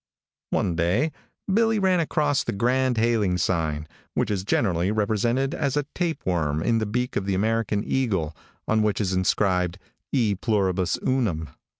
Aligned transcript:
One 0.49 0.75
day 0.75 1.11
Billy 1.47 1.77
ran 1.77 1.99
across 1.99 2.43
the 2.43 2.53
grand 2.53 2.97
hailing 2.97 3.37
sign, 3.37 3.87
which 4.15 4.31
is 4.31 4.43
generally 4.43 4.89
represented 4.89 5.53
as 5.53 5.77
a 5.77 5.85
tapeworm 5.93 6.63
in 6.63 6.79
the 6.79 6.87
beak 6.87 7.15
of 7.15 7.27
the 7.27 7.35
American 7.35 7.83
eagle, 7.85 8.35
on 8.67 8.81
which 8.81 8.99
is 8.99 9.13
inscribed 9.13 9.77
"E 10.11 10.33
Pluribus 10.33 10.97
Unum." 11.05 11.49